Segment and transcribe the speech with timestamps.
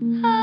[0.00, 0.37] Ah.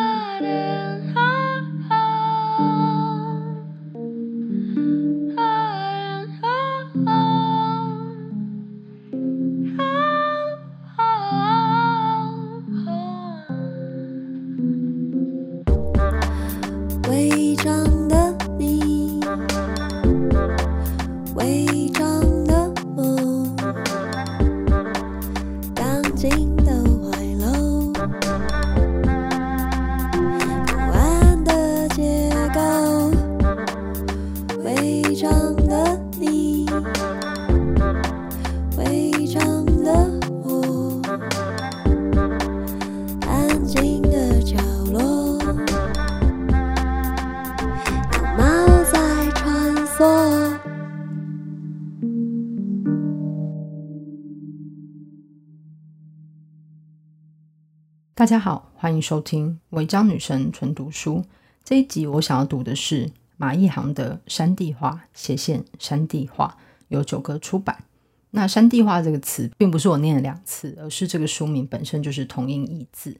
[58.26, 61.18] 大家好，欢迎收听《违章女神纯读书》
[61.64, 62.08] 这一集。
[62.08, 67.84] 我想要读的是马一航的《山地画》斜线山地画，由九歌出版。
[68.32, 73.16] 那“山地画”这个词，并不是我念了两次，而是这个书名本身就是同音异字。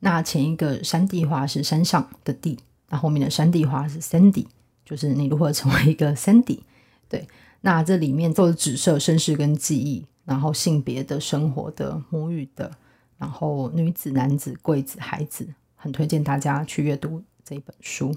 [0.00, 4.46] 那前一个“山地画”是山上的地，那后面的“山地画”是 Sandy，
[4.84, 6.58] 就是你如何成为一个 Sandy。
[7.08, 7.28] 对，
[7.60, 12.72] 那这里面都是指涉身世跟记忆，然后性别的、生活的、母语的。
[13.22, 18.12] 然后女子、男子、贵子、孩子，很推荐大家去阅读这一本书。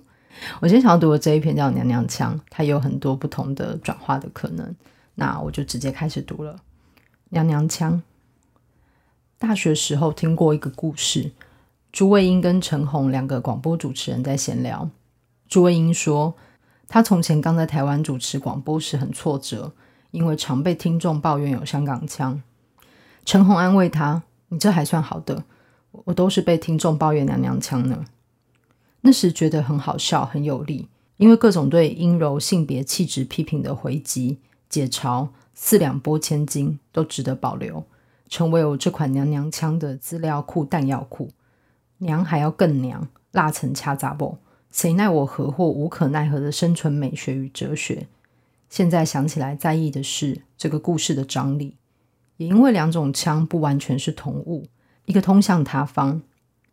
[0.60, 4.76] 我今天想要读的这一篇叫《娘娘腔》，它有很多不同的转化的可能。
[5.14, 6.56] 那我就直接开始读了。
[7.30, 8.02] 娘娘腔。
[9.38, 11.32] 大学时候听过一个故事，
[11.92, 14.90] 朱卫英跟陈红两个广播主持人在闲聊。
[15.48, 16.34] 朱卫英说，
[16.88, 19.72] 他从前刚在台湾主持广播时很挫折，
[20.10, 22.42] 因为常被听众抱怨有香港腔。
[23.24, 24.24] 陈红安慰他。
[24.50, 25.44] 你这还算好的，
[25.92, 28.06] 我都是被听众抱怨娘娘腔呢。
[29.02, 30.88] 那时觉得很好笑，很有力，
[31.18, 34.40] 因为各种对阴柔性别气质批评的回击、
[34.70, 37.84] 解嘲、四两拨千斤都值得保留，
[38.28, 41.30] 成为我这款娘娘腔的资料库、弹药库。
[42.00, 44.38] 娘还要更娘，辣成掐杂不？
[44.72, 48.08] 谁奈我何或无可奈何的生存美学与哲学？
[48.70, 51.76] 现在想起来，在意的是这个故事的张力。
[52.38, 54.68] 也因为两种枪不完全是同物，
[55.06, 56.22] 一个通向他方，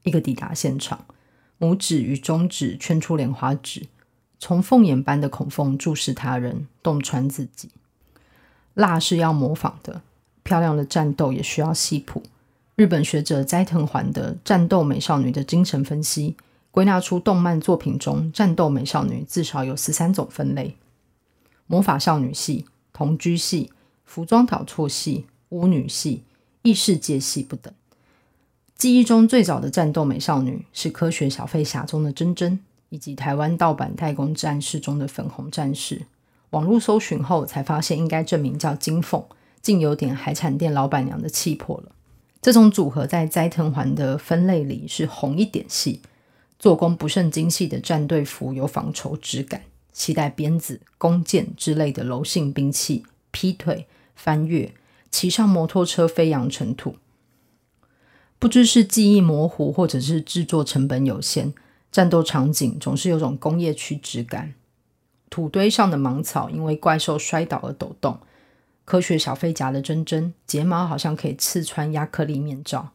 [0.02, 1.04] 一个抵达现场。
[1.58, 3.86] 拇指与中指圈出莲花指，
[4.40, 7.70] 从凤眼般的孔缝注视他人，洞穿自己。
[8.74, 10.02] 辣是要模仿的，
[10.42, 12.22] 漂亮的战斗也需要细谱。
[12.74, 16.34] 日本学者斋藤环的《战斗美少女的精神分析》，
[16.72, 20.76] 归纳出动漫作品中战斗美少女至少有十三种分类：
[21.68, 23.70] 魔法少女系、同居系、
[24.04, 25.26] 服装导错系。
[25.52, 26.24] 巫女系、
[26.62, 27.72] 异世界系不等。
[28.74, 32.58] 记忆中最早的战斗美少女是科学小飞侠中的珍珍，
[32.88, 36.06] 以及台湾盗版太空战士中的粉红战士。
[36.50, 39.24] 网络搜寻后才发现，应该正名叫金凤，
[39.60, 41.92] 竟有点海产店老板娘的气魄了。
[42.41, 46.02] 这种组合在斋藤环的分类里是红一点系，
[46.58, 49.62] 做工不甚精细的战队服有纺绸质感，
[49.92, 53.86] 携带鞭子、弓箭之类的柔性兵器，劈腿、
[54.16, 54.72] 翻越。
[55.12, 56.96] 骑上摩托车飞扬尘土，
[58.40, 61.52] 不知是记忆模糊，或者是制作成本有限，
[61.92, 64.54] 战斗场景总是有种工业区质感。
[65.30, 68.18] 土堆上的芒草因为怪兽摔倒而抖动。
[68.84, 72.90] 科学小飞侠的针针睫毛好像可以刺穿亚克力面罩。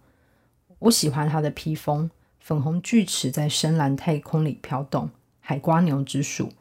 [0.79, 2.11] 我喜欢她的披风，
[2.41, 6.51] 粉红锯齿在深蓝太空里飘动，海瓜牛之属。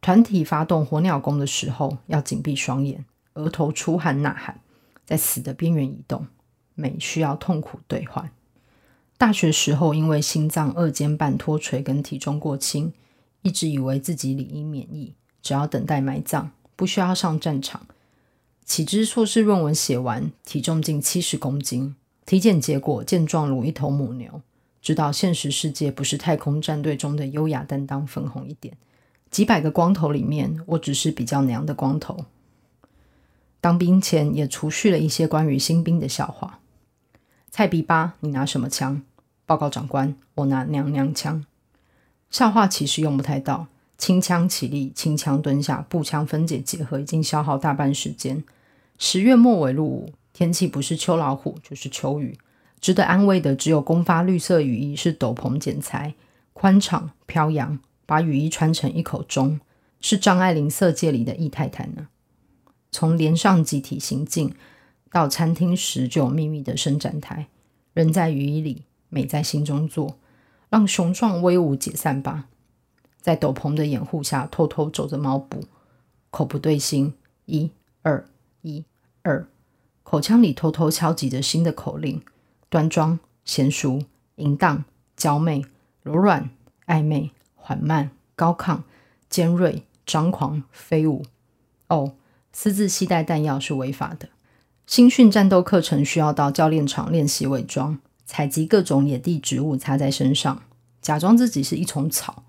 [0.00, 3.04] 团体发动火鸟功的时候要紧闭双眼，
[3.34, 4.60] 额头出汗呐喊。
[5.10, 6.28] 在死的边缘移动，
[6.76, 8.30] 美需要痛苦兑换。
[9.18, 12.92] 大学时候，因为心脏二尖瓣脱垂跟体重过轻，
[13.42, 17.88] 一直以为自己理应免疫，只要等待埋葬，不需要上战场。
[18.64, 24.40] 岂知硕士论文写完，体重近七十公斤，体检结果健壮如一头母牛。
[24.80, 28.76] 知道现实世界不是太空战队中的优雅担当粉红一点，
[29.28, 32.26] 几百个光头里面，我只是比较娘的光头。
[33.60, 36.60] 当兵前也储蓄了一些关于新兵的笑话。
[37.50, 39.02] 菜逼吧，你拿什么枪？
[39.44, 41.44] 报告长官，我拿娘娘腔。
[42.30, 43.66] 笑话其实用不太到，
[43.98, 48.42] 轻枪起立，轻枪蹲下，步枪分解结合，已经消耗大半时间。
[48.96, 52.38] 十月末尾入伍，天气不是秋老虎就是秋雨，
[52.80, 56.14] 值得安慰的只有公发绿色雨衣是斗篷剪裁，
[56.52, 59.58] 宽敞飘扬，把雨衣穿成一口钟，
[60.00, 62.06] 是张爱玲色戒里的易太太呢。
[62.90, 64.54] 从连上集体行进
[65.10, 67.48] 到餐厅时，就有秘密的伸展台。
[67.92, 70.18] 人在雨衣里，美在心中做。
[70.68, 72.46] 让雄壮威武解散吧。
[73.20, 75.64] 在斗篷的掩护下，偷偷走着猫步，
[76.30, 77.12] 口不对心，
[77.46, 77.72] 一
[78.02, 78.24] 二
[78.62, 78.84] 一
[79.22, 79.48] 二，
[80.04, 82.22] 口腔里偷偷敲击着新的口令：
[82.68, 84.04] 端庄、娴熟、
[84.36, 84.84] 淫荡、
[85.16, 85.66] 娇媚、
[86.02, 86.50] 柔软、
[86.86, 88.82] 暧昧、缓慢、高亢、
[89.28, 91.24] 尖锐、张狂、飞舞。
[91.88, 92.14] 哦，
[92.52, 94.28] 私自携带弹药是违法的。
[94.86, 100.62] 新训战斗课程需要到教练场练习伪装，采集各种野地植物擦在身上，
[101.00, 102.44] 假装自己是一丛草。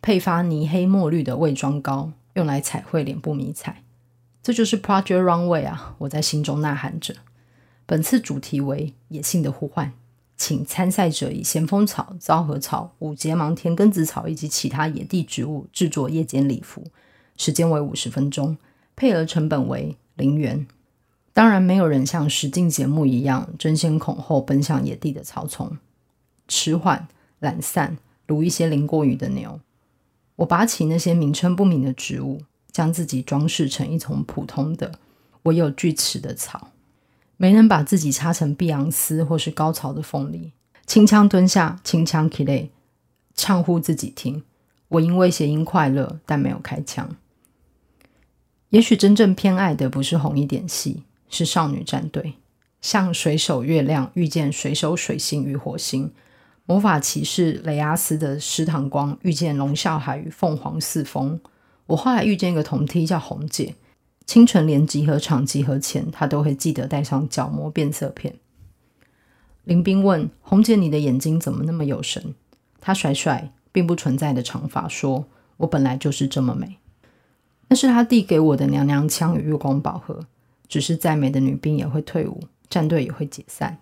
[0.00, 3.82] 配发泥黑墨绿的伪装膏，用来彩绘脸部迷彩。
[4.40, 5.96] 这就是 Project Runway 啊！
[5.98, 7.16] 我在心中呐喊着。
[7.84, 9.92] 本次主题为野性的呼唤，
[10.36, 16.84] 请参赛者以咸丰草、昭和草、五节芒田根子草以及其他野地植物制作夜间礼服，
[17.36, 18.56] 时间为五十分钟，
[18.96, 20.66] 配额成本为零元。
[21.32, 25.76] 当然，没有人像实境节目一样争先恐后奔向野地的草丛，
[26.48, 27.06] 迟缓、
[27.38, 29.60] 懒散，如一些淋过雨的牛。
[30.36, 32.40] 我拔起那些名称不明的植物，
[32.72, 34.98] 将自己装饰成一丛普通的、
[35.42, 36.68] 唯有锯齿的草。
[37.36, 40.52] 没能把自己插成碧昂斯或是高潮的凤梨，
[40.86, 42.70] 轻枪蹲下，轻枪起来，
[43.34, 44.42] 唱呼自己听。
[44.88, 47.14] 我因为谐音快乐，但没有开枪。
[48.76, 52.34] 也许真正偏爱的不是红衣点戏，是少女战队，
[52.82, 56.12] 像水手月亮遇见水手水星与火星。
[56.66, 61.40] 魔法骑士雷阿斯的狮堂光遇见龙啸海与凤凰四风。
[61.86, 63.74] 我后来遇见一个同梯叫红姐，
[64.26, 68.34] 清晨连集合场集合前，她都会记得带上角膜变色片。
[69.64, 72.34] 林冰问红姐：“你的眼睛怎么那么有神？”
[72.82, 75.24] 她甩甩并不存在的长发，说
[75.56, 76.76] ：“我本来就是这么美。”
[77.68, 80.26] 那是他递给我的娘娘腔与月光宝盒。
[80.68, 83.78] 只是再美的女兵也会退伍，战队也会解散。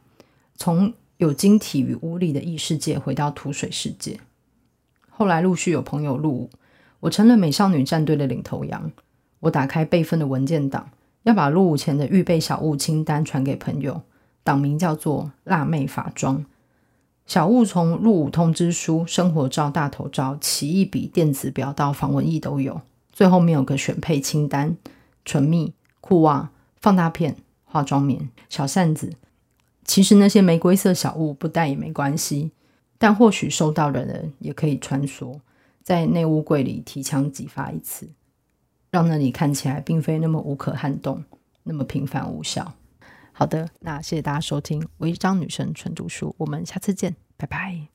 [0.54, 4.20] 从有晶体与物理的异世界回到土水世界，
[5.08, 6.50] 后来陆续有朋友入伍，
[7.00, 8.92] 我成了美少女战队的领头羊。
[9.40, 10.90] 我打开备份的文件档，
[11.22, 14.02] 要把入伍前的预备小物清单传给朋友，
[14.42, 16.44] 档名叫做“辣妹法装”。
[17.24, 22.82] 小物从入伍通知书、生活照、大头照、奇异笔、电子表到防蚊液都有。
[23.14, 24.76] 最后面有个选配清单：
[25.24, 26.50] 唇蜜、裤袜、
[26.80, 29.14] 放大片、化妆棉、小扇子。
[29.84, 32.50] 其实那些玫瑰色小物不带也没关系，
[32.98, 35.38] 但或许收到的人也可以穿梭
[35.82, 38.08] 在内务柜里提枪即发一次，
[38.90, 41.22] 让那里看起来并非那么无可撼动，
[41.62, 42.74] 那么平凡无效。
[43.32, 47.88] 好的，那谢谢大家收听《违章女生纯读书》，我们下次见，拜拜。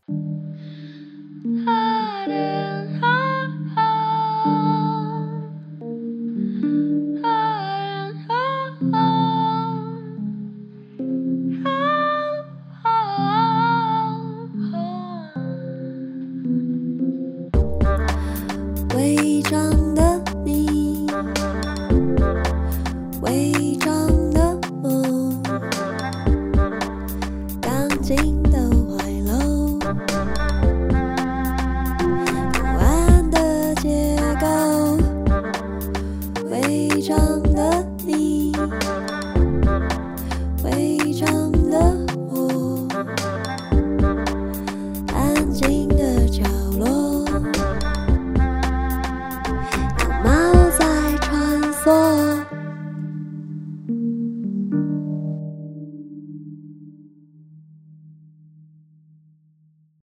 [28.10, 28.79] 不安